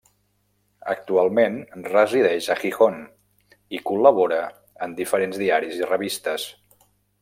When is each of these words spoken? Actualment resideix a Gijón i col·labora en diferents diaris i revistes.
Actualment 0.93 1.59
resideix 1.89 2.49
a 2.53 2.57
Gijón 2.63 2.99
i 3.79 3.85
col·labora 3.91 4.43
en 4.87 5.01
diferents 5.05 5.43
diaris 5.47 5.83
i 5.85 5.91
revistes. 5.95 6.53